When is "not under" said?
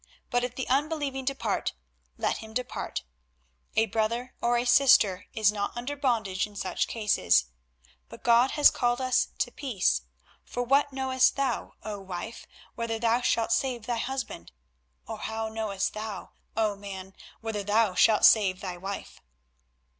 5.51-5.95